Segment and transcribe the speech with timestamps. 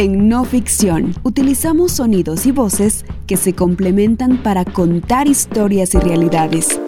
[0.00, 6.80] En no ficción, utilizamos sonidos y voces que se complementan para contar historias y realidades.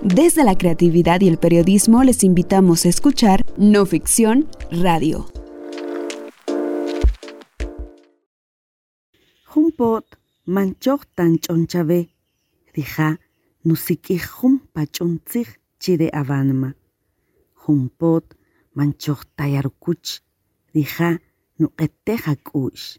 [0.00, 5.26] Desde la creatividad y el periodismo les invitamos a escuchar No Ficción Radio.
[9.52, 10.06] Humpot
[10.44, 12.10] manchoq tan chonchabe,
[12.72, 13.18] dija
[13.64, 16.76] nusiki humpa chontzig chide avanma.
[18.78, 19.26] Manchoq
[20.74, 21.18] dija
[21.58, 22.98] nuqeteja kush.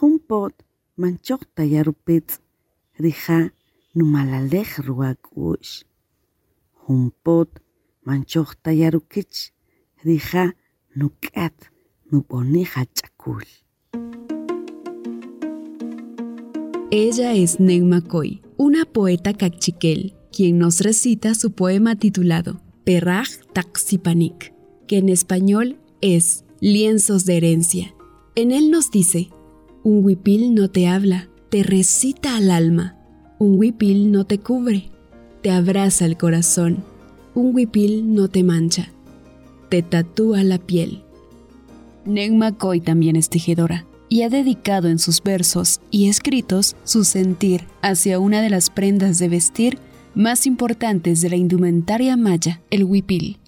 [0.00, 0.54] Humpot
[0.96, 2.40] manchoq tayarupitz,
[2.98, 3.50] dija
[3.94, 5.84] numalalej ruakush.
[6.86, 7.60] Humpot
[8.06, 9.52] manchoq tayarukich,
[10.04, 10.52] dija
[10.96, 11.70] nukat
[12.10, 13.44] nuponeja chakul.
[16.90, 24.52] Ella es Neuma Coy, una poeta cachiquel, quien nos recita su poema titulado Perraj Taxipanik,
[24.86, 27.94] que en español es Lienzos de herencia.
[28.36, 29.30] En él nos dice,
[29.82, 32.96] un huipil no te habla, te recita al alma.
[33.40, 34.90] Un huipil no te cubre,
[35.42, 36.84] te abraza el corazón.
[37.34, 38.92] Un huipil no te mancha,
[39.70, 41.02] te tatúa la piel.
[42.04, 47.64] Neuma Coy también es tejedora y ha dedicado en sus versos y escritos su sentir
[47.80, 49.78] hacia una de las prendas de vestir
[50.14, 53.38] más importantes de la indumentaria maya, el huipil.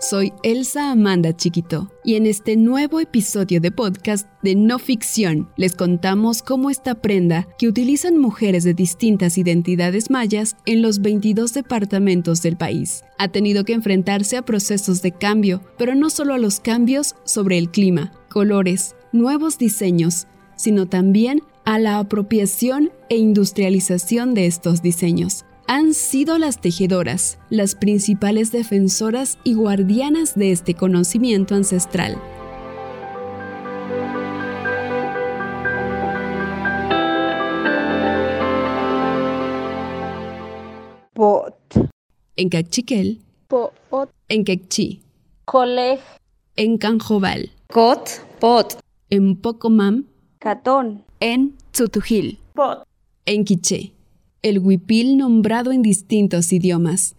[0.00, 5.74] Soy Elsa Amanda Chiquito y en este nuevo episodio de podcast de No Ficción les
[5.74, 12.42] contamos cómo esta prenda que utilizan mujeres de distintas identidades mayas en los 22 departamentos
[12.42, 13.02] del país.
[13.18, 17.58] Ha tenido que enfrentarse a procesos de cambio, pero no solo a los cambios sobre
[17.58, 25.44] el clima, colores, nuevos diseños, sino también a la apropiación e industrialización de estos diseños
[25.68, 32.16] han sido las tejedoras las principales defensoras y guardianas de este conocimiento ancestral.
[41.12, 41.54] Pot.
[42.36, 43.20] En Cachiquel.
[43.48, 44.10] Pot.
[44.28, 45.02] En Quechí.
[45.44, 46.00] Coleg.
[46.56, 47.50] En Canjobal.
[47.70, 48.24] Cot.
[48.40, 48.78] Pot.
[49.10, 50.06] En Pocomam.
[50.38, 51.04] Catón.
[51.20, 52.38] En Tzutujil.
[52.54, 52.84] Pot.
[53.26, 53.97] En Quiché.
[54.40, 57.16] El huipil nombrado en distintos idiomas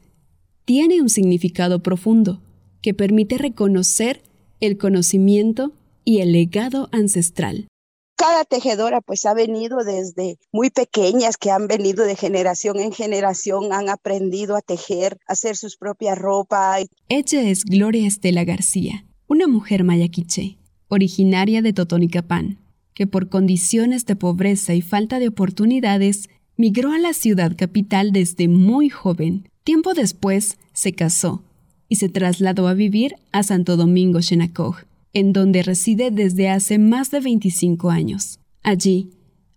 [0.64, 2.42] tiene un significado profundo
[2.82, 4.24] que permite reconocer
[4.62, 5.74] el conocimiento
[6.06, 7.68] y el legado ancestral.
[8.16, 13.74] Cada tejedora pues ha venido desde muy pequeñas que han venido de generación en generación,
[13.74, 16.86] han aprendido a tejer, a hacer sus propias ropas.
[17.10, 20.58] Ella es Gloria Estela García, una mujer mayaquiche,
[20.88, 22.60] originaria de Totonicapán,
[22.94, 28.50] que por condiciones de pobreza y falta de oportunidades migró a la ciudad capital desde
[28.50, 29.48] muy joven.
[29.64, 31.42] Tiempo después se casó
[31.88, 34.76] y se trasladó a vivir a Santo Domingo, Xenacog,
[35.14, 38.40] en donde reside desde hace más de 25 años.
[38.62, 39.10] Allí,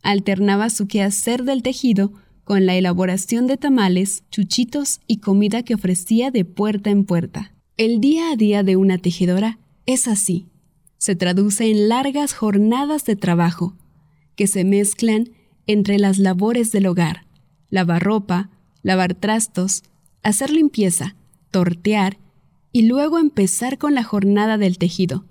[0.05, 2.13] alternaba su quehacer del tejido
[2.45, 7.53] con la elaboración de tamales, chuchitos y comida que ofrecía de puerta en puerta.
[7.77, 10.47] El día a día de una tejedora es así.
[10.99, 13.75] Se traduce en largas jornadas de trabajo,
[14.37, 15.31] que se mezclan
[15.67, 17.25] entre las labores del hogar,
[17.71, 18.51] lavar ropa,
[18.83, 19.83] lavar trastos,
[20.23, 21.15] hacer limpieza,
[21.51, 22.19] tortear
[22.73, 25.25] y luego empezar con la jornada del tejido,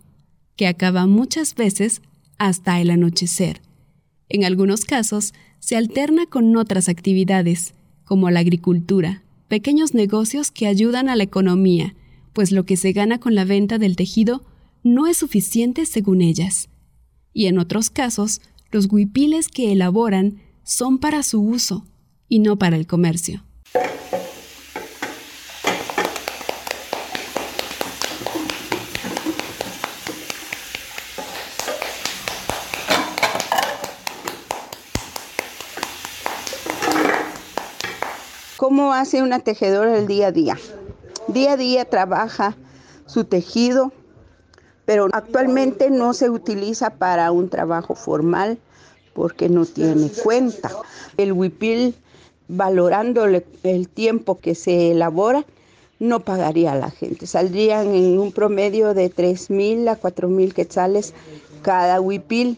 [0.56, 2.02] que acaba muchas veces
[2.38, 3.62] hasta el anochecer.
[4.30, 7.74] En algunos casos se alterna con otras actividades,
[8.06, 11.96] como la agricultura, pequeños negocios que ayudan a la economía,
[12.34, 14.44] pues lo que se gana con la venta del tejido
[14.84, 16.70] no es suficiente según ellas.
[17.34, 21.86] Y en otros casos, los huipiles que elaboran son para su uso
[22.28, 23.44] y no para el comercio.
[38.56, 40.58] ¿Cómo hace una tejedora el día a día?
[41.28, 42.56] Día a día trabaja
[43.06, 43.92] su tejido,
[44.86, 48.60] pero actualmente no se utiliza para un trabajo formal
[49.14, 50.72] porque no tiene cuenta.
[51.18, 51.96] El huipil,
[52.48, 55.46] valorándole el tiempo que se elabora,
[56.00, 57.28] no pagaría a la gente.
[57.28, 61.14] Saldrían en un promedio de 3 mil a 4 mil quetzales
[61.62, 62.58] cada huipil.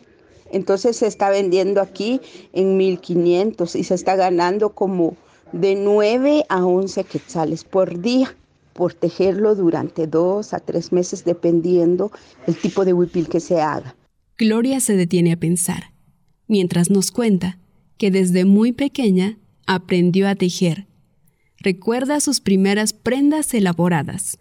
[0.52, 2.22] Entonces se está vendiendo aquí
[2.54, 5.18] en 1500 y se está ganando como
[5.52, 8.36] de 9 a 11 quetzales por día
[8.74, 12.12] por tejerlo durante dos a tres meses dependiendo
[12.48, 13.96] el tipo de huipil que se haga.
[14.38, 15.93] Gloria se detiene a pensar,
[16.48, 17.58] mientras nos cuenta
[17.98, 20.88] que desde muy pequeña aprendió a tejer.
[21.58, 24.38] Recuerda sus primeras prendas elaboradas,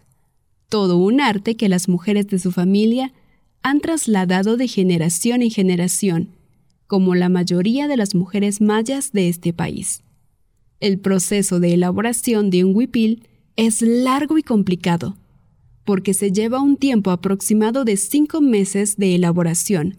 [0.69, 3.13] todo un arte que las mujeres de su familia
[3.61, 6.29] han trasladado de generación en generación,
[6.87, 10.03] como la mayoría de las mujeres mayas de este país.
[10.79, 13.23] El proceso de elaboración de un huipil
[13.55, 15.15] es largo y complicado,
[15.85, 19.97] porque se lleva un tiempo aproximado de cinco meses de elaboración.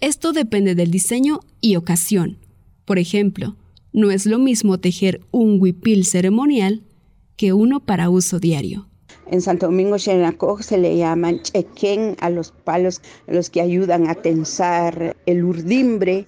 [0.00, 2.38] Esto depende del diseño y ocasión.
[2.86, 3.56] Por ejemplo,
[3.92, 6.82] no es lo mismo tejer un huipil ceremonial
[7.36, 8.88] que uno para uso diario.
[9.30, 14.14] En Santo Domingo Xenacoj se le llaman chequén a los palos los que ayudan a
[14.14, 16.26] tensar el urdimbre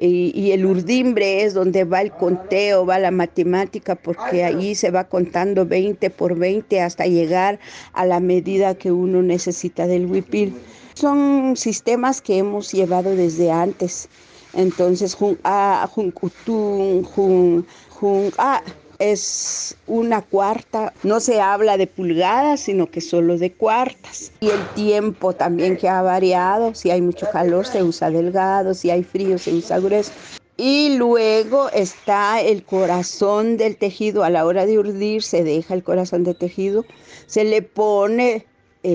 [0.00, 4.92] y, y, el urdimbre es donde va el conteo, va la matemática porque ahí se
[4.92, 7.58] va contando 20 por 20 hasta llegar
[7.92, 10.54] a la medida que uno necesita del huipil.
[10.98, 14.08] Son sistemas que hemos llevado desde antes.
[14.52, 18.64] Entonces, jun a, jun kutun, jun, jun a,
[18.98, 24.32] es una cuarta, no se habla de pulgadas, sino que solo de cuartas.
[24.40, 28.90] Y el tiempo también que ha variado, si hay mucho calor se usa delgado, si
[28.90, 30.10] hay frío se usa grueso.
[30.56, 35.84] Y luego está el corazón del tejido, a la hora de urdir se deja el
[35.84, 36.84] corazón de tejido,
[37.28, 38.44] se le pone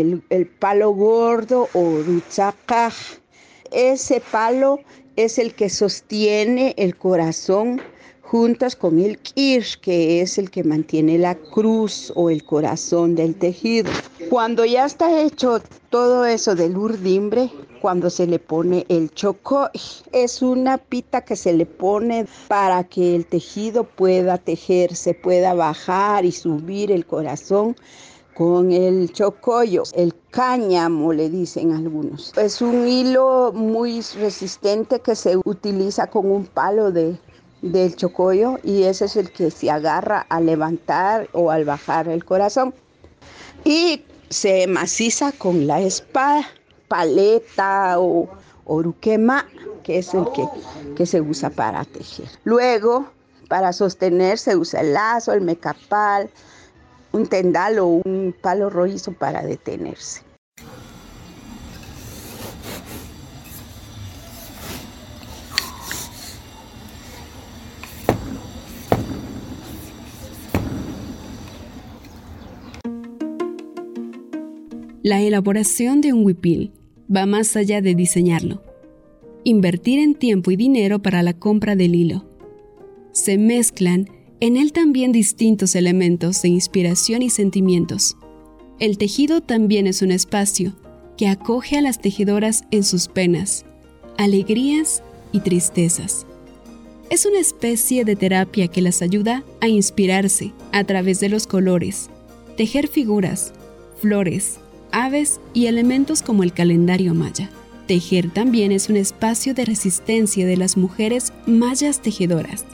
[0.01, 2.93] el, el palo gordo o ruchacaj.
[3.71, 4.79] Ese palo
[5.15, 7.81] es el que sostiene el corazón
[8.33, 13.35] juntas con el kirsch, que es el que mantiene la cruz o el corazón del
[13.35, 13.91] tejido.
[14.31, 15.61] Cuando ya está hecho
[15.91, 19.69] todo eso del urdimbre, cuando se le pone el choco,
[20.11, 26.25] es una pita que se le pone para que el tejido pueda tejerse, pueda bajar
[26.25, 27.75] y subir el corazón
[28.35, 32.35] con el chocollo, el cáñamo le dicen algunos.
[32.37, 37.17] Es un hilo muy resistente que se utiliza con un palo de
[37.63, 42.23] del chocollo y ese es el que se agarra al levantar o al bajar el
[42.25, 42.73] corazón.
[43.63, 46.45] Y se maciza con la espada,
[46.87, 48.27] paleta o
[48.65, 49.45] oruquema,
[49.83, 50.45] que es el que,
[50.95, 52.27] que se usa para tejer.
[52.43, 53.07] Luego,
[53.47, 56.29] para sostener se usa el lazo, el mecapal,
[57.13, 60.21] un tendal o un palo rojizo para detenerse.
[75.03, 76.71] La elaboración de un huipil
[77.13, 78.63] va más allá de diseñarlo.
[79.43, 82.25] Invertir en tiempo y dinero para la compra del hilo.
[83.11, 84.07] Se mezclan
[84.43, 88.17] en él también distintos elementos de inspiración y sentimientos.
[88.77, 90.73] El tejido también es un espacio
[91.15, 93.63] que acoge a las tejedoras en sus penas,
[94.17, 95.01] alegrías
[95.31, 96.25] y tristezas.
[97.09, 102.09] Es una especie de terapia que las ayuda a inspirarse a través de los colores,
[102.57, 103.53] tejer figuras,
[104.01, 104.59] flores,
[104.91, 107.49] aves y elementos como el calendario maya.
[107.87, 112.65] Tejer también es un espacio de resistencia de las mujeres mayas tejedoras.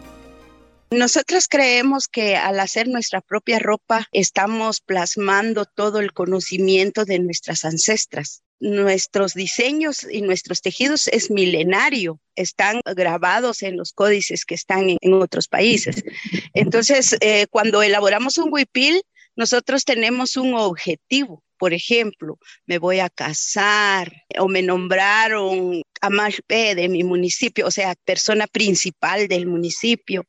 [0.91, 7.63] Nosotras creemos que al hacer nuestra propia ropa estamos plasmando todo el conocimiento de nuestras
[7.63, 8.41] ancestras.
[8.59, 15.13] Nuestros diseños y nuestros tejidos es milenario, están grabados en los códices que están en,
[15.13, 16.03] otros países.
[16.53, 19.01] Entonces, eh, cuando elaboramos un huipil,
[19.36, 26.88] nosotros tenemos un objetivo por ejemplo, me voy a casar o me nombraron Amashpe de
[26.88, 30.25] mi municipio, o sea, persona principal del municipio,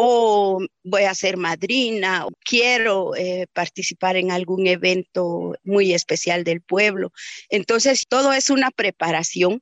[0.00, 6.60] o voy a ser madrina, o quiero eh, participar en algún evento muy especial del
[6.60, 7.10] pueblo.
[7.48, 9.60] Entonces, todo es una preparación.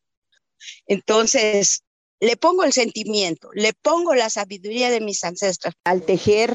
[0.86, 1.84] Entonces,
[2.20, 5.72] le pongo el sentimiento, le pongo la sabiduría de mis ancestros.
[5.84, 6.54] Al tejer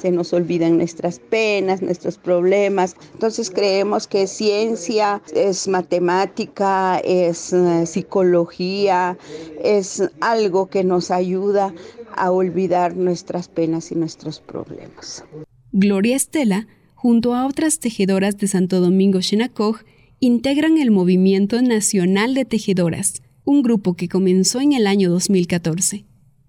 [0.00, 2.94] se nos olvidan nuestras penas, nuestros problemas.
[3.12, 9.18] Entonces creemos que ciencia es matemática, es eh, psicología,
[9.62, 11.74] es algo que nos ayuda
[12.20, 15.24] a olvidar nuestras penas y nuestros problemas.
[15.72, 19.78] Gloria Estela, junto a otras tejedoras de Santo Domingo Xenacoj,
[20.20, 26.04] integran el Movimiento Nacional de Tejedoras, un grupo que comenzó en el año 2014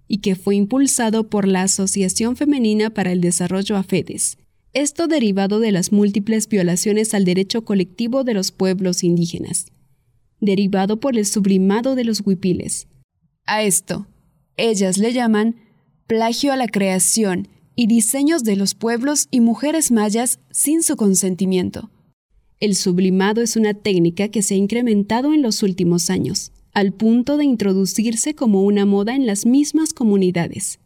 [0.07, 4.37] y que fue impulsado por la Asociación Femenina para el Desarrollo AFEDES,
[4.73, 9.67] esto derivado de las múltiples violaciones al derecho colectivo de los pueblos indígenas,
[10.39, 12.87] derivado por el sublimado de los huipiles.
[13.45, 14.07] A esto,
[14.67, 15.55] ellas le llaman
[16.07, 21.89] plagio a la creación y diseños de los pueblos y mujeres mayas sin su consentimiento.
[22.59, 27.37] El sublimado es una técnica que se ha incrementado en los últimos años al punto
[27.37, 30.79] de introducirse como una moda en las mismas comunidades.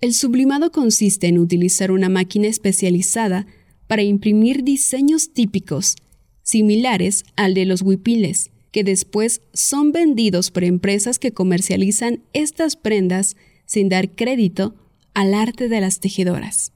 [0.00, 3.46] El sublimado consiste en utilizar una máquina especializada
[3.86, 5.96] para imprimir diseños típicos,
[6.42, 13.36] similares al de los huipiles, que después son vendidos por empresas que comercializan estas prendas
[13.66, 14.74] sin dar crédito
[15.14, 16.72] al arte de las tejedoras.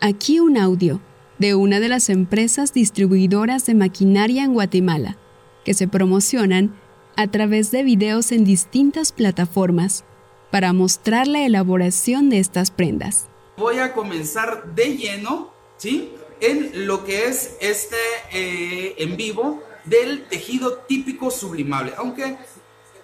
[0.00, 1.00] Aquí un audio
[1.38, 5.18] de una de las empresas distribuidoras de maquinaria en Guatemala,
[5.64, 6.74] que se promocionan
[7.16, 10.04] a través de videos en distintas plataformas
[10.50, 13.28] para mostrar la elaboración de estas prendas.
[13.56, 15.50] Voy a comenzar de lleno,
[15.82, 17.96] En lo que es este
[18.32, 22.36] eh, en vivo del tejido típico sublimable, aunque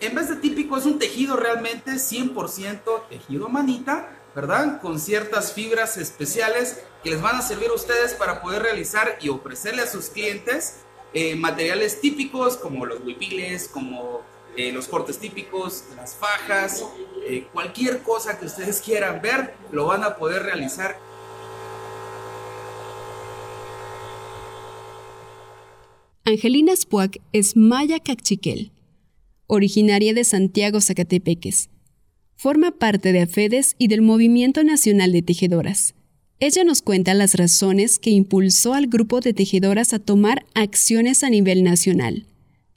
[0.01, 4.83] en vez de típico es un tejido realmente 100% tejido manita, ¿verdad?
[4.83, 9.31] Con ciertas fibras especiales que les van a servir a ustedes para poder realizar y
[9.31, 10.81] ofrecerle a sus clientes
[11.15, 14.21] eh, materiales típicos como los huipiles, como
[14.55, 16.85] eh, los cortes típicos, las fajas,
[17.53, 21.06] cualquier cosa que ustedes quieran ver, lo van a poder realizar.
[26.29, 28.73] Angelina Spuac es maya cachiquel,
[29.47, 31.71] originaria de Santiago, Zacatepeques.
[32.35, 35.95] Forma parte de AFEDES y del Movimiento Nacional de Tejedoras.
[36.41, 41.31] Ella nos cuenta las razones que impulsó al grupo de tejedoras a tomar acciones a
[41.31, 42.27] nivel nacional,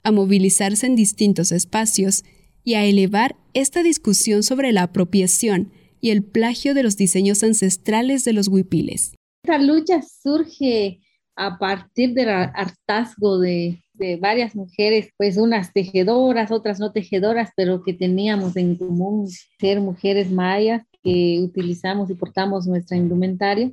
[0.04, 2.22] a movilizarse en distintos espacios
[2.62, 8.24] y a elevar esta discusión sobre la apropiación y el plagio de los diseños ancestrales
[8.24, 9.14] de los huipiles.
[9.42, 11.00] Esta lucha surge
[11.36, 17.82] a partir del hartazgo de, de varias mujeres, pues unas tejedoras, otras no tejedoras, pero
[17.82, 23.70] que teníamos en común ser mujeres mayas que utilizamos y portamos nuestra indumentaria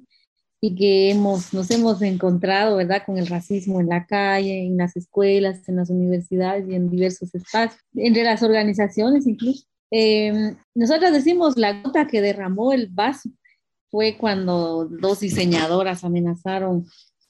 [0.59, 4.95] y que hemos, nos hemos encontrado, ¿verdad?, con el racismo en la calle, en las
[4.95, 9.65] escuelas, en las universidades y en diversos espacios, entre las organizaciones incluso.
[9.91, 13.29] Eh, nosotros decimos la gota que derramó el vaso
[13.89, 16.87] fue cuando dos diseñadoras amenazaron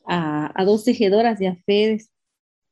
[0.08, 2.10] a, a dos tejedoras de AFEDES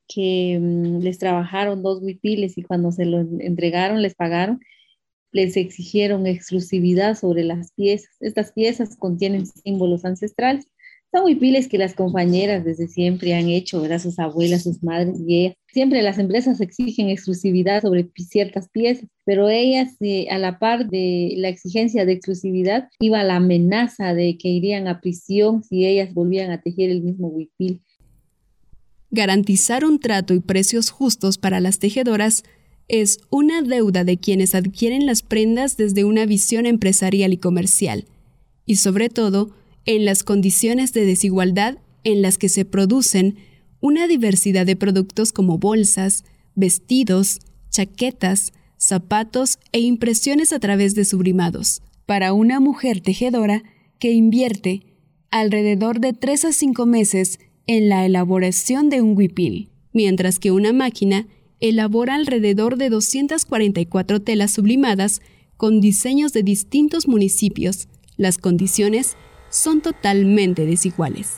[0.07, 4.59] que mm, les trabajaron dos huipiles y cuando se lo entregaron les pagaron
[5.35, 8.15] les exigieron exclusividad sobre las piezas.
[8.21, 10.65] Estas piezas contienen símbolos ancestrales.
[11.15, 14.01] Son huipiles que las compañeras desde siempre han hecho, ¿verdad?
[14.01, 15.55] Sus abuelas, sus madres y ellas.
[15.72, 21.36] Siempre las empresas exigen exclusividad sobre ciertas piezas, pero ellas, eh, a la par de
[21.38, 26.51] la exigencia de exclusividad, iba la amenaza de que irían a prisión si ellas volvían
[26.51, 27.79] a tejer el mismo huipil.
[29.10, 32.43] Garantizar un trato y precios justos para las tejedoras
[32.89, 38.03] es una deuda de quienes adquieren las prendas desde una visión empresarial y comercial,
[38.65, 39.51] y sobre todo
[39.85, 43.35] en las condiciones de desigualdad en las que se producen
[43.81, 46.23] una diversidad de productos como bolsas,
[46.55, 47.39] vestidos,
[47.69, 53.63] chaquetas, zapatos e impresiones a través de sublimados, para una mujer tejedora
[53.99, 54.81] que invierte
[55.31, 60.73] alrededor de 3 a 5 meses en la elaboración de un huipil, mientras que una
[60.73, 61.27] máquina
[61.59, 65.21] elabora alrededor de 244 telas sublimadas
[65.57, 67.87] con diseños de distintos municipios.
[68.17, 69.15] Las condiciones
[69.55, 71.38] son totalmente desiguales.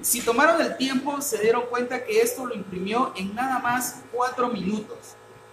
[0.00, 4.48] Si tomaron el tiempo, se dieron cuenta que esto lo imprimió en nada más 4
[4.48, 4.96] minutos.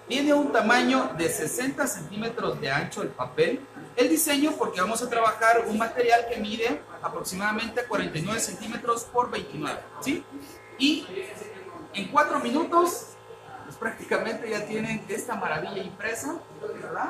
[0.07, 3.59] Tiene un tamaño de 60 centímetros de ancho el papel.
[3.95, 9.79] El diseño, porque vamos a trabajar un material que mide aproximadamente 49 centímetros por 29.
[10.01, 10.23] ¿sí?
[10.77, 11.07] Y
[11.93, 13.15] en 4 minutos
[13.65, 17.09] pues prácticamente ya tienen esta maravilla impresa, ¿verdad?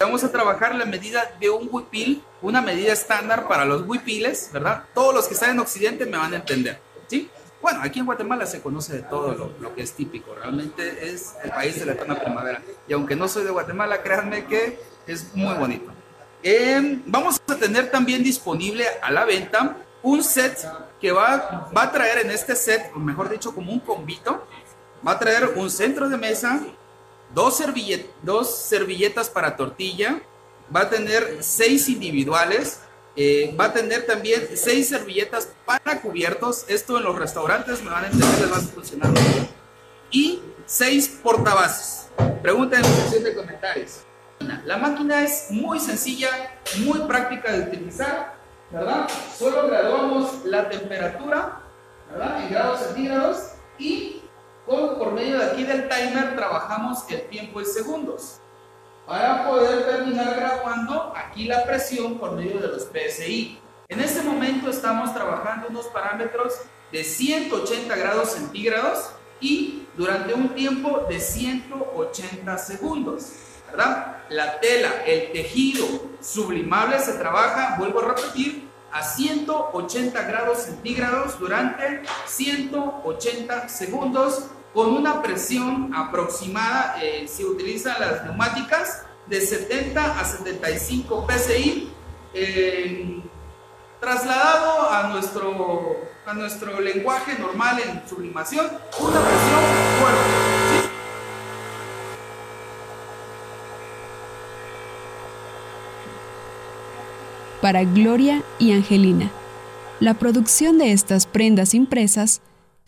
[0.00, 4.84] Vamos a trabajar la medida de un huipil, una medida estándar para los huipiles, ¿verdad?
[4.94, 7.30] Todos los que están en Occidente me van a entender, ¿sí?
[7.60, 11.34] Bueno, aquí en Guatemala se conoce de todo lo, lo que es típico, realmente es
[11.44, 12.60] el país de la eterna primavera.
[12.88, 15.92] Y aunque no soy de Guatemala, créanme que es muy bonito.
[16.42, 20.68] Eh, vamos a tener también disponible a la venta un set
[21.00, 24.44] que va, va a traer en este set, o mejor dicho, como un convito,
[25.06, 26.60] va a traer un centro de mesa,
[27.32, 27.62] dos,
[28.22, 30.20] dos servilletas para tortilla,
[30.74, 32.80] va a tener seis individuales,
[33.16, 36.64] eh, va a tener también seis servilletas para cubiertos.
[36.68, 39.10] Esto en los restaurantes me van a entender, les va a funcionar
[40.10, 42.08] Y seis portabases.
[42.42, 44.00] Pregunta en la sección de comentarios.
[44.64, 46.28] La máquina es muy sencilla,
[46.78, 48.34] muy práctica de utilizar,
[48.70, 49.08] ¿verdad?
[49.38, 51.60] Solo graduamos la temperatura,
[52.10, 52.42] ¿verdad?
[52.42, 53.38] En grados centígrados
[53.78, 54.22] y
[54.66, 58.41] por medio de aquí del timer trabajamos el tiempo en segundos
[59.06, 63.58] para poder terminar grabando aquí la presión por medio de los PSI.
[63.88, 66.54] En este momento estamos trabajando unos parámetros
[66.90, 73.32] de 180 grados centígrados y durante un tiempo de 180 segundos,
[73.70, 74.18] ¿verdad?
[74.28, 75.86] la tela, el tejido
[76.20, 85.22] sublimable se trabaja, vuelvo a repetir, a 180 grados centígrados durante 180 segundos con una
[85.22, 91.92] presión aproximada, eh, se utilizan las neumáticas de 70 a 75 psi,
[94.00, 99.60] trasladado a nuestro, a nuestro lenguaje normal en sublimación, una presión
[100.00, 100.52] fuerte.
[107.60, 109.30] Para Gloria y Angelina,
[110.00, 112.40] la producción de estas prendas impresas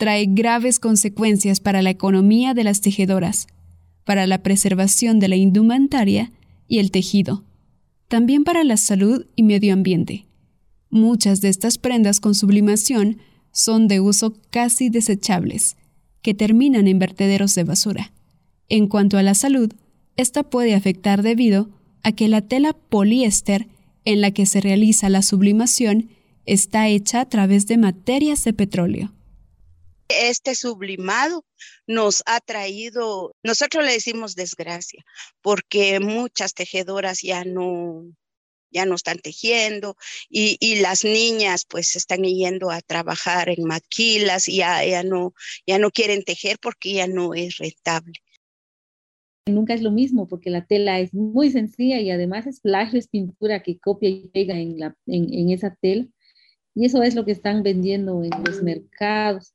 [0.05, 3.47] trae graves consecuencias para la economía de las tejedoras,
[4.05, 6.31] para la preservación de la indumentaria
[6.69, 7.43] y el tejido,
[8.09, 10.27] también para la salud y medio ambiente.
[10.91, 13.17] Muchas de estas prendas con sublimación
[13.51, 15.79] son de uso casi desechables,
[16.21, 18.13] que terminan en vertederos de basura.
[18.69, 19.73] En cuanto a la salud,
[20.19, 21.71] esta puede afectar debido
[22.03, 23.69] a que la tela poliéster
[24.05, 26.11] en la que se realiza la sublimación
[26.45, 29.14] está hecha a través de materias de petróleo.
[30.09, 31.45] Este sublimado
[31.87, 35.05] nos ha traído, nosotros le decimos desgracia,
[35.41, 38.05] porque muchas tejedoras ya no,
[38.75, 39.97] ya no están tejiendo
[40.29, 45.33] y, las niñas pues están yendo a trabajar en maquilas y ya, ya, no,
[45.67, 48.15] ya no quieren tejer porque ya no es rentable.
[49.47, 53.09] Nunca es lo mismo porque la tela es muy sencilla y además es plagio, es
[53.09, 56.07] pintura que copia y pega en, la, en, esa tela.
[56.75, 59.54] Y eso es lo que están vendiendo en los mercados.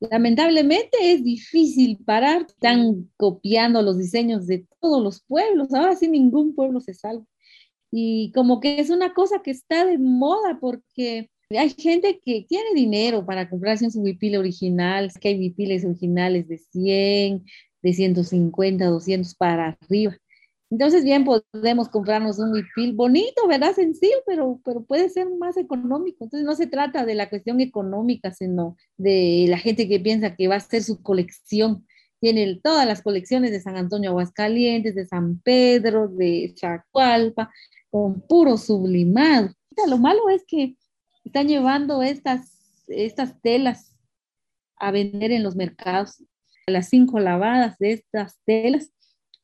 [0.00, 6.54] Lamentablemente es difícil parar, están copiando los diseños de todos los pueblos, ahora sí ningún
[6.54, 7.24] pueblo se salva.
[7.90, 12.74] Y como que es una cosa que está de moda porque hay gente que tiene
[12.74, 17.44] dinero para comprarse un huipil original, que hay huipiles originales de 100,
[17.82, 20.16] de 150, 200 para arriba.
[20.70, 23.74] Entonces, bien, podemos comprarnos un huipil bonito, ¿verdad?
[23.74, 26.24] Sencillo, pero, pero puede ser más económico.
[26.24, 30.46] Entonces, no se trata de la cuestión económica, sino de la gente que piensa que
[30.46, 31.86] va a ser su colección.
[32.20, 37.50] Tiene todas las colecciones de San Antonio Aguascalientes, de San Pedro, de Chacualpa,
[37.90, 39.50] con puro sublimado.
[39.88, 40.76] Lo malo es que
[41.24, 43.96] están llevando estas, estas telas
[44.76, 46.22] a vender en los mercados
[46.66, 48.92] las cinco lavadas de estas telas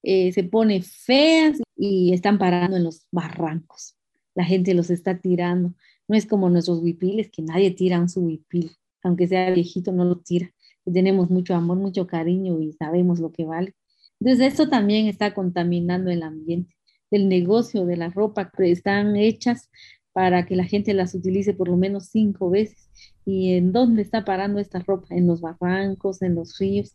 [0.06, 3.96] eh, se pone feas y están parando en los barrancos.
[4.34, 5.72] La gente los está tirando.
[6.06, 8.70] No es como nuestros huipiles, que nadie tira un su huipil,
[9.02, 10.50] aunque sea viejito, no lo tira.
[10.84, 13.74] Tenemos mucho amor, mucho cariño y sabemos lo que vale.
[14.20, 16.76] Entonces, esto también está contaminando el ambiente.
[17.10, 19.70] El negocio de la ropa que están hechas
[20.12, 22.90] para que la gente las utilice por lo menos cinco veces.
[23.24, 25.06] ¿Y en dónde está parando esta ropa?
[25.10, 26.94] En los barrancos, en los ríos.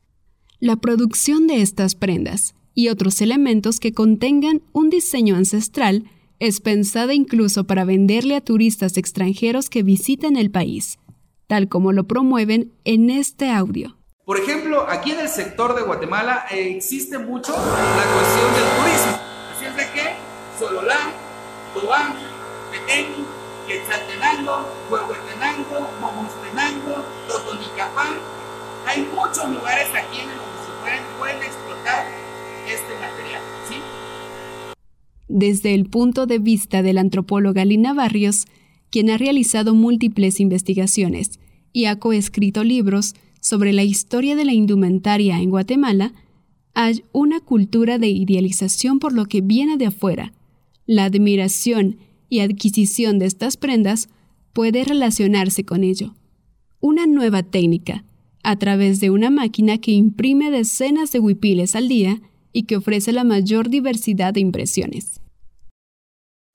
[0.59, 7.13] La producción de estas prendas y otros elementos que contengan un diseño ancestral es pensada
[7.13, 10.97] incluso para venderle a turistas extranjeros que visiten el país,
[11.47, 13.97] tal como lo promueven en este audio.
[14.23, 19.19] Por ejemplo, aquí en el sector de Guatemala eh, existe mucho la cuestión del turismo.
[19.53, 20.15] Así es de que
[20.57, 21.11] Sololán,
[21.73, 22.13] Tobán,
[22.71, 23.07] Petén,
[23.67, 28.13] Quetzaltenango, Huehuetenango, Momostenango, Totonicapán,
[28.87, 30.39] hay muchos lugares aquí en el
[31.19, 32.18] pueden, explotar
[32.67, 33.41] este material.
[33.67, 33.75] ¿sí?
[35.27, 38.45] Desde el punto de vista de la antropóloga Lina Barrios,
[38.89, 41.39] quien ha realizado múltiples investigaciones
[41.71, 46.13] y ha coescrito libros sobre la historia de la indumentaria en Guatemala,
[46.73, 50.33] hay una cultura de idealización por lo que viene de afuera.
[50.85, 51.97] La admiración
[52.29, 54.09] y adquisición de estas prendas
[54.53, 56.15] puede relacionarse con ello.
[56.79, 58.05] Una nueva técnica,
[58.43, 63.11] a través de una máquina que imprime decenas de huipiles al día y que ofrece
[63.11, 65.19] la mayor diversidad de impresiones.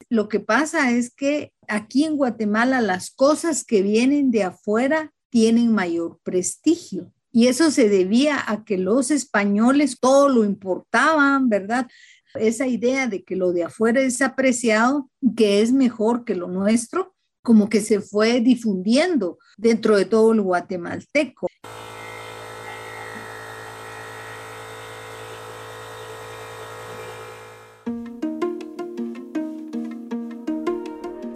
[0.09, 5.73] Lo que pasa es que aquí en Guatemala las cosas que vienen de afuera tienen
[5.73, 7.13] mayor prestigio.
[7.33, 11.89] Y eso se debía a que los españoles todo lo importaban, ¿verdad?
[12.35, 17.15] Esa idea de que lo de afuera es apreciado, que es mejor que lo nuestro,
[17.43, 21.49] como que se fue difundiendo dentro de todo el guatemalteco.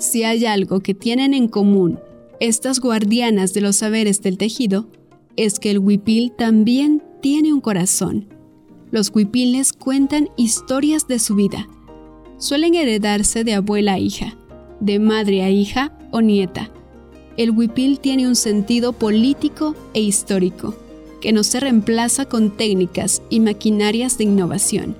[0.08, 1.98] Si hay algo que tienen en común
[2.40, 4.88] estas guardianas de los saberes del tejido,
[5.36, 8.26] es que el huipil también tiene un corazón.
[8.90, 11.68] Los huipiles cuentan historias de su vida.
[12.38, 14.34] Suelen heredarse de abuela a hija,
[14.80, 16.70] de madre a hija o nieta.
[17.36, 20.74] El huipil tiene un sentido político e histórico,
[21.20, 24.96] que no se reemplaza con técnicas y maquinarias de innovación.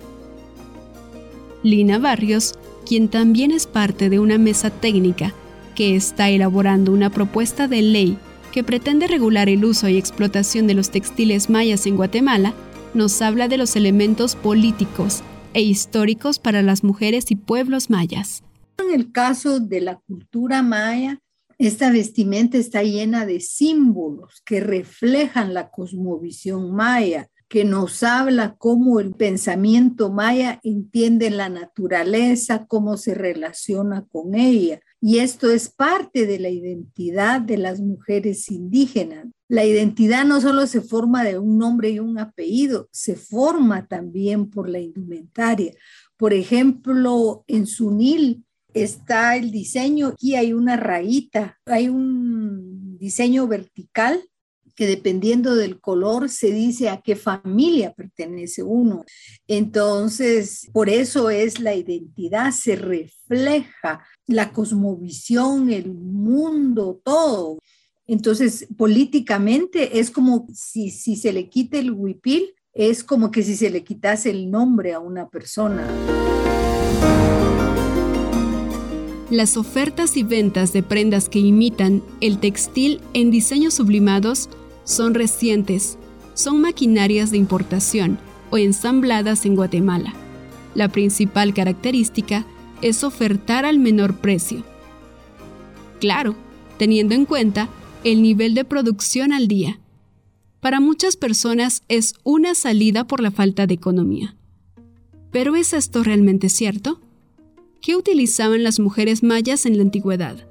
[1.63, 5.35] Lina Barrios, quien también es parte de una mesa técnica
[5.75, 8.19] que está elaborando una propuesta de ley
[8.51, 12.55] que pretende regular el uso y explotación de los textiles mayas en Guatemala,
[12.95, 15.23] nos habla de los elementos políticos
[15.53, 18.43] e históricos para las mujeres y pueblos mayas.
[18.79, 21.21] En el caso de la cultura maya,
[21.59, 29.01] esta vestimenta está llena de símbolos que reflejan la cosmovisión maya, que nos habla cómo
[29.01, 34.81] el pensamiento maya entiende la naturaleza, cómo se relaciona con ella.
[35.01, 39.27] Y esto es parte de la identidad de las mujeres indígenas.
[39.49, 44.51] La identidad no solo se forma de un nombre y un apellido, se forma también
[44.51, 45.73] por la indumentaria.
[46.19, 54.28] Por ejemplo, en Sunil está el diseño, aquí hay una rayita, hay un diseño vertical
[54.79, 59.05] que dependiendo del color se dice a qué familia pertenece uno.
[59.49, 67.59] Entonces, por eso es la identidad, se refleja la cosmovisión, el mundo, todo.
[68.07, 73.57] Entonces, políticamente es como si, si se le quite el huipil, es como que si
[73.57, 75.89] se le quitase el nombre a una persona.
[79.29, 84.49] Las ofertas y ventas de prendas que imitan el textil en diseños sublimados
[84.89, 85.99] son recientes,
[86.33, 88.19] son maquinarias de importación
[88.51, 90.15] o ensambladas en Guatemala.
[90.75, 92.47] La principal característica
[92.81, 94.65] es ofertar al menor precio.
[96.01, 96.37] Claro,
[96.79, 97.69] teniendo en cuenta
[98.03, 99.79] el nivel de producción al día.
[100.61, 104.37] Para muchas personas es una salida por la falta de economía.
[105.31, 106.99] ¿Pero es esto realmente cierto?
[107.83, 110.48] ¿Qué utilizaban las mujeres mayas en la antigüedad?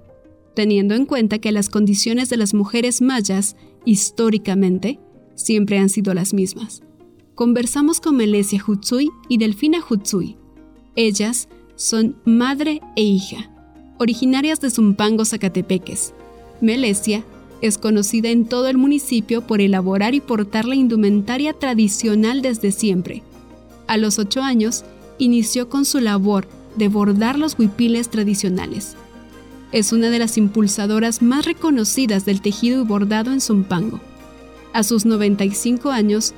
[0.57, 4.99] Teniendo en cuenta que las condiciones de las mujeres mayas históricamente,
[5.35, 6.81] siempre han sido las mismas.
[7.35, 10.35] Conversamos con Melesia Hutsui y Delfina Hutsui.
[10.95, 13.51] Ellas son madre e hija,
[13.99, 16.15] originarias de Zumpango, Zacatepeques.
[16.59, 17.23] Melesia
[17.61, 23.21] es conocida en todo el municipio por elaborar y portar la indumentaria tradicional desde siempre.
[23.85, 24.85] A los ocho años,
[25.19, 28.95] inició con su labor de bordar los huipiles tradicionales.
[29.71, 33.99] Es una de las impulsadoras más reconocidas del tejido y bordado en Zumpango.
[34.73, 36.33] A sus 95 años,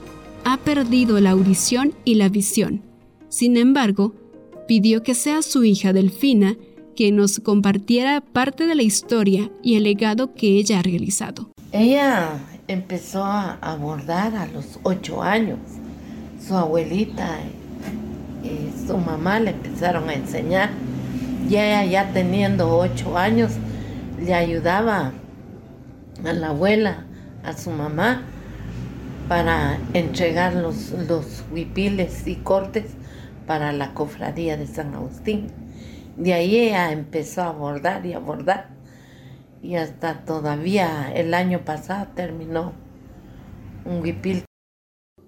[0.46, 2.82] ha perdido la audición y la visión.
[3.28, 4.15] Sin embargo,
[4.68, 6.58] pidió que sea su hija Delfina
[6.96, 11.52] que nos compartiera parte de la historia y el legado que ella ha realizado.
[11.72, 15.60] Ella empezó a bordar a los ocho años.
[16.46, 17.39] Su abuelita
[18.44, 20.72] y su mamá le empezaron a enseñar
[21.47, 23.54] y ella ya teniendo ocho años
[24.19, 25.13] le ayudaba
[26.25, 27.06] a la abuela,
[27.43, 28.23] a su mamá,
[29.28, 32.86] para entregar los, los huipiles y cortes
[33.45, 35.47] para la cofradía de San Agustín.
[36.17, 38.69] De ahí ella empezó a bordar y a bordar.
[39.62, 42.73] Y hasta todavía el año pasado terminó
[43.86, 44.45] un huipil.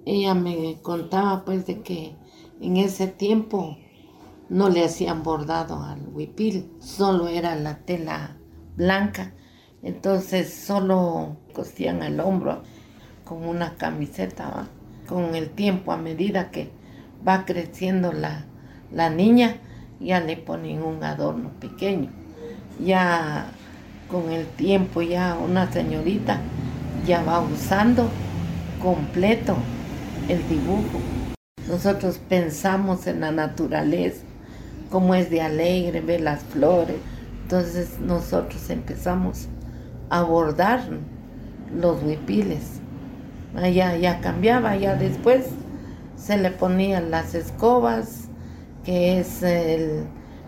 [0.05, 2.15] Ella me contaba pues de que
[2.59, 3.77] en ese tiempo
[4.51, 8.35] no le hacían bordado al huipil, solo era la tela
[8.75, 9.31] blanca,
[9.81, 12.61] entonces solo cosían al hombro
[13.23, 14.67] con una camiseta.
[15.07, 16.69] Con el tiempo, a medida que
[17.25, 18.45] va creciendo la,
[18.91, 19.55] la niña,
[20.01, 22.09] ya le ponen un adorno pequeño.
[22.77, 23.51] Ya
[24.09, 26.41] con el tiempo, ya una señorita
[27.05, 28.09] ya va usando
[28.81, 29.55] completo
[30.27, 30.99] el dibujo.
[31.69, 34.25] Nosotros pensamos en la naturaleza
[34.91, 36.97] cómo es de alegre, ver las flores.
[37.43, 39.47] Entonces nosotros empezamos
[40.11, 40.83] a bordar
[41.75, 42.79] los huipiles.
[43.73, 45.47] Ya, ya cambiaba, ya después
[46.15, 48.29] se le ponían las escobas,
[48.85, 49.41] que es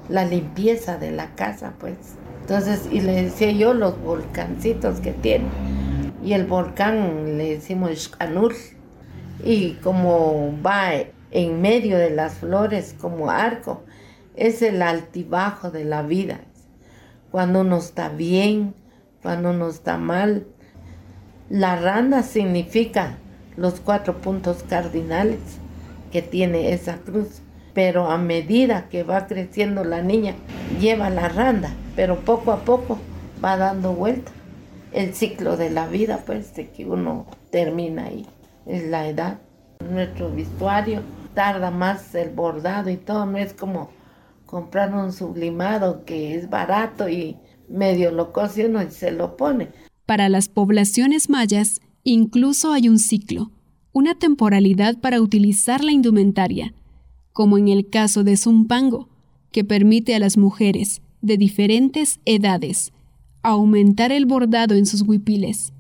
[0.10, 1.96] la limpieza de la casa, pues.
[2.42, 5.46] Entonces, y le decía yo los volcancitos que tiene.
[6.24, 8.54] Y el volcán le decimos Shkanur.
[9.44, 10.92] Y como va
[11.32, 13.84] en medio de las flores como arco,
[14.36, 16.42] es el altibajo de la vida.
[17.32, 18.74] Cuando uno está bien,
[19.22, 20.46] cuando uno está mal.
[21.50, 23.18] La randa significa
[23.56, 25.40] los cuatro puntos cardinales
[26.12, 27.42] que tiene esa cruz.
[27.74, 30.36] Pero a medida que va creciendo la niña,
[30.80, 33.00] lleva la randa, pero poco a poco
[33.44, 34.32] va dando vuelta.
[34.92, 38.28] El ciclo de la vida, pues, de que uno termina ahí,
[38.68, 39.40] es la edad.
[39.90, 41.02] Nuestro vestuario
[41.34, 43.90] tarda más el bordado y todo, no es como
[44.54, 47.38] comprar un sublimado que es barato y
[47.68, 49.70] medio lo cose y se lo pone.
[50.06, 53.50] Para las poblaciones mayas, incluso hay un ciclo,
[53.94, 56.76] una temporalidad para utilizar la indumentaria.
[57.32, 59.10] como en el caso de Zumpango,
[59.52, 62.94] que permite a las mujeres de diferentes edades
[63.42, 65.74] aumentar el bordado en sus huipiles.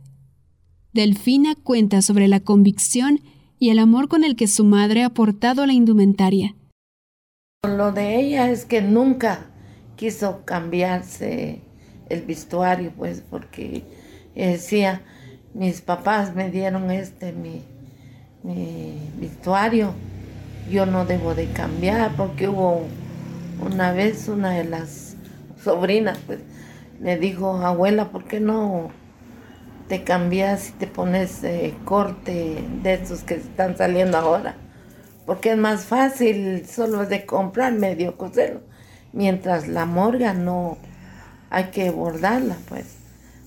[0.93, 3.19] Delfina cuenta sobre la convicción
[3.59, 6.55] y el amor con el que su madre ha portado la indumentaria.
[7.65, 9.45] Lo de ella es que nunca
[9.95, 11.61] quiso cambiarse
[12.09, 13.85] el vestuario, pues, porque
[14.35, 15.01] decía,
[15.53, 17.63] mis papás me dieron este, mi,
[19.17, 19.93] vestuario,
[20.69, 22.85] yo no debo de cambiar, porque hubo
[23.65, 25.15] una vez una de las
[25.63, 26.39] sobrinas, pues,
[26.99, 28.89] me dijo, abuela, ¿por qué no
[29.87, 34.57] te cambias y te pones eh, corte de esos que están saliendo ahora?
[35.25, 38.61] Porque es más fácil solo de comprar medio coserlo,
[39.13, 40.77] mientras la morga no
[41.49, 42.85] hay que bordarla, pues.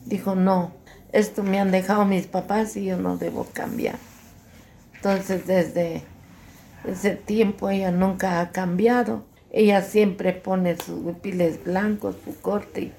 [0.06, 0.72] Dijo, no,
[1.12, 3.98] esto me han dejado mis papás y yo no debo cambiar.
[4.94, 6.02] Entonces desde
[6.84, 9.24] ese tiempo ella nunca ha cambiado.
[9.52, 12.92] Ella siempre pone sus huipiles blancos, su corte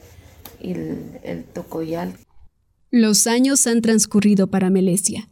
[0.60, 2.13] y el, el tocoyal.
[2.90, 5.30] Los años han transcurrido para Melesia.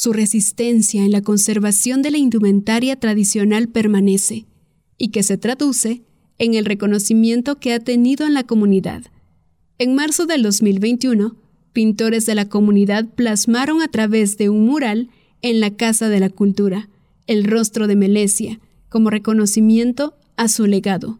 [0.00, 4.46] Su resistencia en la conservación de la indumentaria tradicional permanece
[4.96, 6.02] y que se traduce
[6.38, 9.02] en el reconocimiento que ha tenido en la comunidad.
[9.76, 11.34] En marzo del 2021,
[11.72, 15.10] pintores de la comunidad plasmaron a través de un mural
[15.42, 16.88] en la Casa de la Cultura
[17.26, 21.18] el rostro de Melesia como reconocimiento a su legado.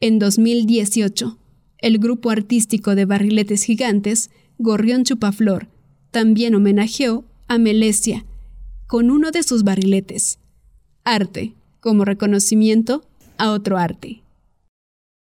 [0.00, 1.36] En 2018,
[1.80, 5.68] el grupo artístico de barriletes gigantes, Gorrión Chupaflor,
[6.12, 8.24] también homenajeó a Melesia
[8.86, 10.38] con uno de sus barriletes.
[11.04, 13.04] Arte, como reconocimiento
[13.38, 14.22] a otro arte.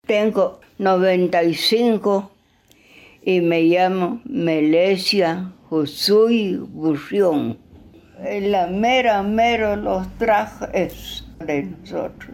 [0.06, 2.32] Tengo 95
[3.24, 7.58] y me llamo Melesia Josuy Burrión.
[8.24, 12.32] La mera, mero los trajes de nosotros,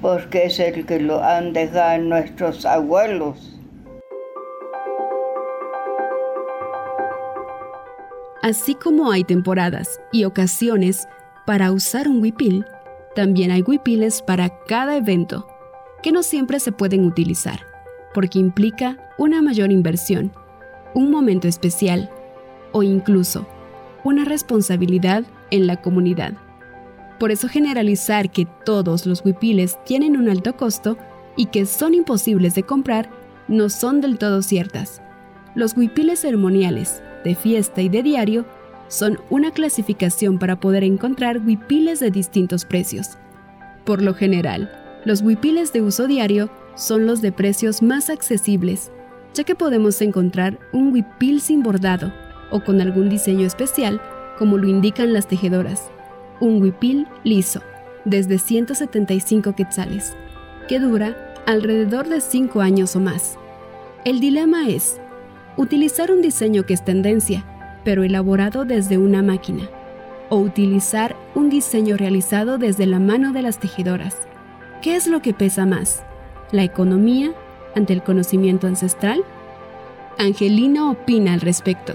[0.00, 3.59] porque es el que lo han dejado nuestros abuelos.
[8.50, 11.06] Así como hay temporadas y ocasiones
[11.46, 12.66] para usar un huipil,
[13.14, 15.46] también hay huipiles para cada evento,
[16.02, 17.60] que no siempre se pueden utilizar
[18.12, 20.32] porque implica una mayor inversión,
[20.94, 22.10] un momento especial
[22.72, 23.46] o incluso
[24.02, 26.32] una responsabilidad en la comunidad.
[27.20, 30.98] Por eso generalizar que todos los huipiles tienen un alto costo
[31.36, 33.10] y que son imposibles de comprar
[33.46, 35.00] no son del todo ciertas.
[35.54, 38.46] Los huipiles ceremoniales, de fiesta y de diario,
[38.88, 43.18] son una clasificación para poder encontrar huipiles de distintos precios.
[43.84, 44.70] Por lo general,
[45.04, 48.90] los huipiles de uso diario son los de precios más accesibles,
[49.32, 52.12] ya que podemos encontrar un huipil sin bordado
[52.50, 54.00] o con algún diseño especial,
[54.38, 55.90] como lo indican las tejedoras.
[56.40, 57.60] Un huipil liso,
[58.04, 60.14] desde 175 quetzales,
[60.68, 63.36] que dura alrededor de 5 años o más.
[64.04, 65.00] El dilema es
[65.56, 67.44] utilizar un diseño que es tendencia,
[67.84, 69.68] pero elaborado desde una máquina,
[70.28, 74.16] o utilizar un diseño realizado desde la mano de las tejedoras.
[74.82, 76.04] ¿Qué es lo que pesa más?
[76.52, 77.32] la economía
[77.74, 79.22] ante el conocimiento ancestral?
[80.18, 81.94] Angelina opina al respecto.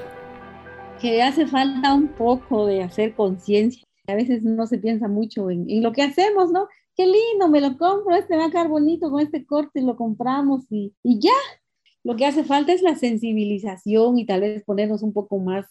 [1.00, 3.84] Que hace falta un poco de hacer conciencia.
[4.08, 6.68] A veces no se piensa mucho en, lo que hacemos, ¿no?
[6.96, 10.66] Qué lindo, me lo compro, este va a quedar bonito con este corte, lo compramos
[10.70, 11.34] y, y ya.
[12.06, 15.66] Lo que hace falta es la sensibilización y tal vez ponernos un poco más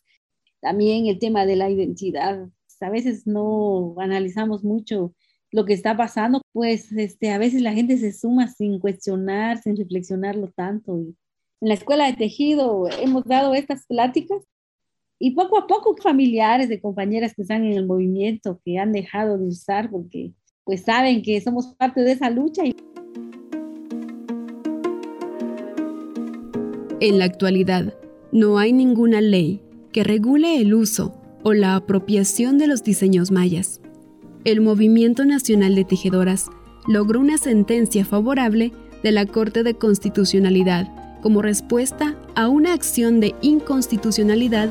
[0.61, 2.49] también el tema de la identidad.
[2.81, 5.15] A veces no analizamos mucho
[5.53, 9.77] lo que está pasando, pues este, a veces la gente se suma sin cuestionar, sin
[9.77, 10.99] reflexionarlo tanto.
[10.99, 11.15] Y
[11.61, 14.43] en la escuela de tejido hemos dado estas pláticas
[15.21, 19.39] y poco a poco familiares de compañeras que están en el movimiento, que han dejado
[19.39, 20.33] de usar porque
[20.65, 22.65] pues saben que somos parte de esa lucha.
[27.05, 27.95] En la actualidad,
[28.33, 29.61] no hay ninguna ley
[29.93, 33.81] que regule el uso o la apropiación de los diseños mayas
[34.45, 36.51] el Movimiento Nacional de Tejedoras
[36.87, 40.89] logró una sentencia favorable de la Corte de Constitucionalidad
[41.23, 44.69] como respuesta a una acción de inconstitucionalidad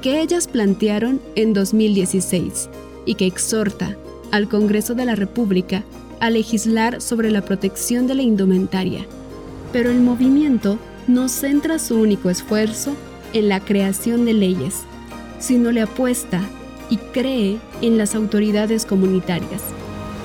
[0.00, 2.68] que ellas plantearon en 2016
[3.04, 3.96] y que exhorta
[4.30, 5.82] al Congreso de la República
[6.20, 9.06] a legislar sobre la protección de la indumentaria.
[9.72, 12.94] Pero el movimiento no centra su único esfuerzo
[13.32, 14.82] en la creación de leyes,
[15.38, 16.40] sino le apuesta
[16.90, 19.62] y cree en las autoridades comunitarias,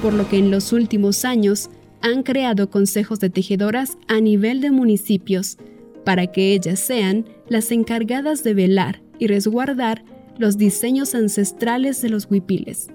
[0.01, 1.69] por lo que en los últimos años
[2.01, 5.57] han creado consejos de tejedoras a nivel de municipios
[6.03, 10.03] para que ellas sean las encargadas de velar y resguardar
[10.37, 12.89] los diseños ancestrales de los huipiles.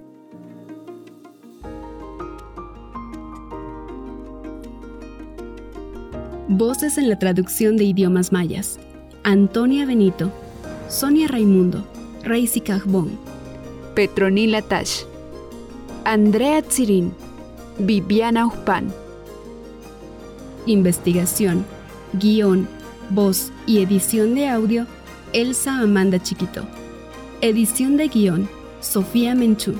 [6.58, 8.78] Voces en la traducción de idiomas mayas.
[9.24, 10.32] Antonia Benito,
[10.88, 11.86] Sonia Raimundo,
[12.22, 13.18] Reisi Cajbón,
[13.94, 15.02] Petronila Tash,
[16.06, 17.12] Andrea Tsirin,
[17.78, 18.90] Viviana Ujpan.
[20.64, 21.66] Investigación,
[22.14, 22.66] guion,
[23.10, 24.86] voz y edición de audio,
[25.34, 26.62] Elsa Amanda Chiquito.
[27.42, 28.48] Edición de guion,
[28.80, 29.74] Sofía Menchú.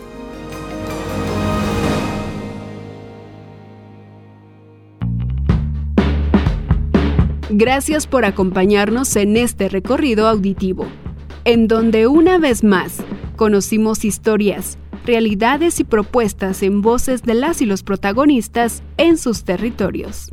[7.58, 10.84] Gracias por acompañarnos en este recorrido auditivo,
[11.46, 12.98] en donde una vez más
[13.36, 20.28] conocimos historias, realidades y propuestas en voces de las y los protagonistas en sus territorios.